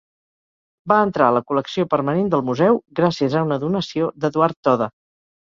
Va 0.91 0.95
entrar 1.07 1.27
a 1.31 1.35
la 1.37 1.43
col·lecció 1.51 1.85
permanent 1.91 2.31
del 2.35 2.43
museu 2.47 2.81
gràcies 3.01 3.37
a 3.37 3.45
una 3.51 3.61
donació 3.67 4.11
d'Eduard 4.25 4.61
Toda. 4.71 4.91